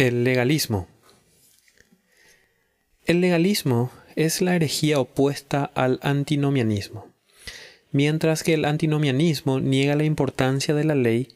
[0.00, 0.88] El legalismo.
[3.04, 7.12] El legalismo es la herejía opuesta al antinomianismo.
[7.92, 11.28] Mientras que el antinomianismo niega la importancia de la ley,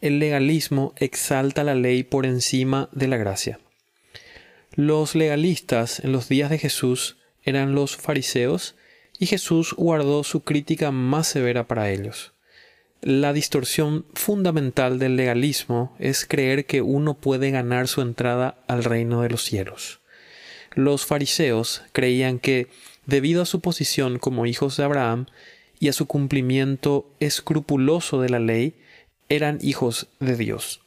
[0.00, 3.58] el legalismo exalta la ley por encima de la gracia.
[4.76, 8.76] Los legalistas en los días de Jesús eran los fariseos
[9.18, 12.34] y Jesús guardó su crítica más severa para ellos.
[13.04, 19.22] La distorsión fundamental del legalismo es creer que uno puede ganar su entrada al reino
[19.22, 19.98] de los cielos.
[20.76, 22.68] Los fariseos creían que,
[23.04, 25.26] debido a su posición como hijos de Abraham
[25.80, 28.76] y a su cumplimiento escrupuloso de la ley,
[29.28, 30.82] eran hijos de Dios.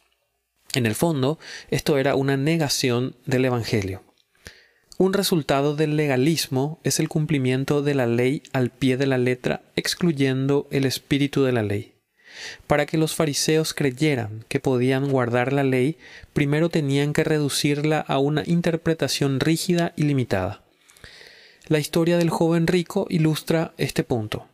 [0.73, 1.37] En el fondo,
[1.69, 4.03] esto era una negación del Evangelio.
[4.97, 9.63] Un resultado del legalismo es el cumplimiento de la ley al pie de la letra,
[9.75, 11.94] excluyendo el espíritu de la ley.
[12.67, 15.97] Para que los fariseos creyeran que podían guardar la ley,
[16.33, 20.61] primero tenían que reducirla a una interpretación rígida y limitada.
[21.67, 24.47] La historia del joven rico ilustra este punto.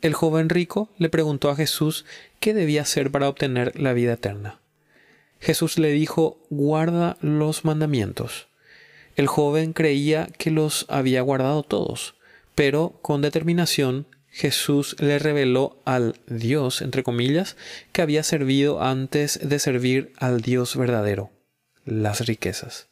[0.00, 2.06] El joven rico le preguntó a Jesús
[2.38, 4.58] qué debía hacer para obtener la vida eterna.
[5.40, 8.48] Jesús le dijo guarda los mandamientos.
[9.16, 12.14] El joven creía que los había guardado todos,
[12.54, 17.56] pero con determinación Jesús le reveló al Dios, entre comillas,
[17.92, 21.30] que había servido antes de servir al Dios verdadero,
[21.84, 22.88] las riquezas.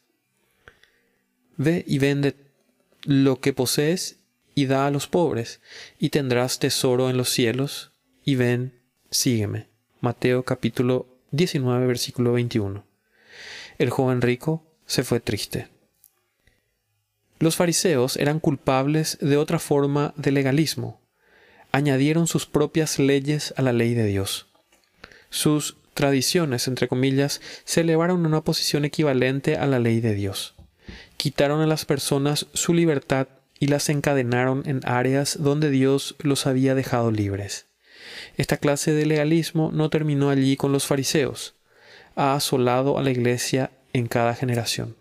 [1.55, 2.35] Ve y vende
[3.03, 4.17] lo que posees
[4.53, 5.61] y da a los pobres,
[5.97, 7.91] y tendrás tesoro en los cielos,
[8.25, 8.73] y ven,
[9.09, 9.67] sígueme.
[10.01, 12.85] Mateo capítulo 19, versículo 21.
[13.77, 15.69] El joven rico se fue triste.
[17.39, 20.99] Los fariseos eran culpables de otra forma de legalismo,
[21.71, 24.47] añadieron sus propias leyes a la ley de Dios.
[25.29, 30.55] Sus tradiciones, entre comillas, se elevaron a una posición equivalente a la ley de Dios.
[31.17, 33.27] Quitaron a las personas su libertad
[33.59, 37.67] y las encadenaron en áreas donde Dios los había dejado libres.
[38.37, 41.55] Esta clase de legalismo no terminó allí con los fariseos,
[42.15, 44.95] ha asolado a la Iglesia en cada generación.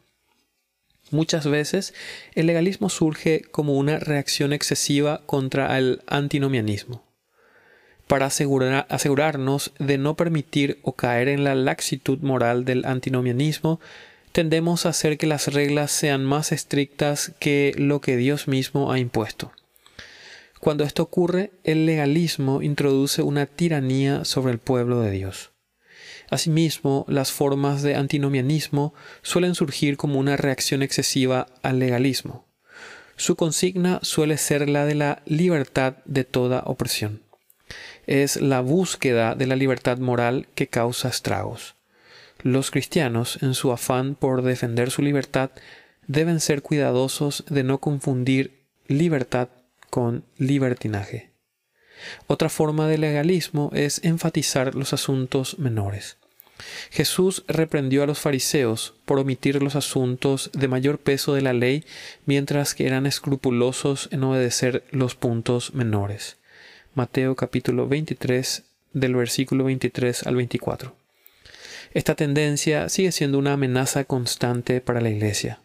[1.10, 1.94] Muchas veces
[2.34, 7.02] el legalismo surge como una reacción excesiva contra el antinomianismo.
[8.06, 13.80] Para asegurarnos de no permitir o caer en la laxitud moral del antinomianismo,
[14.32, 18.98] tendemos a hacer que las reglas sean más estrictas que lo que Dios mismo ha
[18.98, 19.52] impuesto.
[20.60, 25.52] Cuando esto ocurre, el legalismo introduce una tiranía sobre el pueblo de Dios.
[26.30, 32.46] Asimismo, las formas de antinomianismo suelen surgir como una reacción excesiva al legalismo.
[33.16, 37.22] Su consigna suele ser la de la libertad de toda opresión.
[38.06, 41.74] Es la búsqueda de la libertad moral que causa estragos.
[42.42, 45.50] Los cristianos, en su afán por defender su libertad,
[46.06, 49.48] deben ser cuidadosos de no confundir libertad
[49.90, 51.27] con libertinaje.
[52.26, 56.16] Otra forma de legalismo es enfatizar los asuntos menores.
[56.90, 61.84] Jesús reprendió a los fariseos por omitir los asuntos de mayor peso de la ley,
[62.26, 66.36] mientras que eran escrupulosos en obedecer los puntos menores.
[66.94, 70.94] Mateo capítulo 23 del versículo 23 al 24.
[71.94, 75.60] Esta tendencia sigue siendo una amenaza constante para la Iglesia.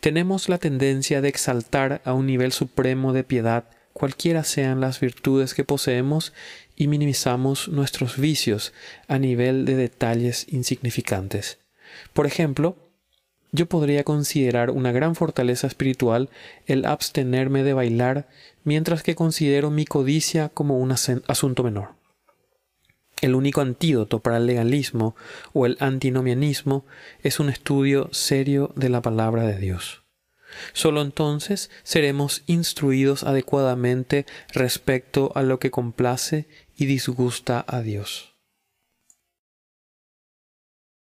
[0.00, 5.54] Tenemos la tendencia de exaltar a un nivel supremo de piedad cualquiera sean las virtudes
[5.54, 6.34] que poseemos
[6.76, 8.74] y minimizamos nuestros vicios
[9.08, 11.60] a nivel de detalles insignificantes.
[12.12, 12.76] Por ejemplo,
[13.52, 16.28] yo podría considerar una gran fortaleza espiritual
[16.66, 18.28] el abstenerme de bailar,
[18.64, 21.94] mientras que considero mi codicia como un asunto menor.
[23.20, 25.14] El único antídoto para el legalismo
[25.52, 26.84] o el antinomianismo
[27.22, 30.03] es un estudio serio de la palabra de Dios.
[30.72, 38.33] Solo entonces seremos instruidos adecuadamente respecto a lo que complace y disgusta a Dios.